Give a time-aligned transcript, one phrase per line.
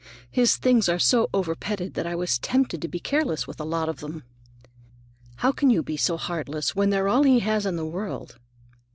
[0.31, 3.63] His things are so over petted that I was tempted to be careless with a
[3.63, 4.23] lot of them."
[5.35, 8.39] "How can you be so heartless, when they're all he has in the world?"